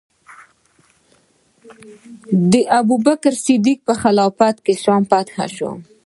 د 2.51 2.53
ابوبکر 2.79 3.33
صدیق 3.45 3.79
په 3.87 3.93
خلافت 4.01 4.55
کې 4.65 4.73
شام 4.83 5.03
فتح 5.11 5.37
شو. 5.55 5.71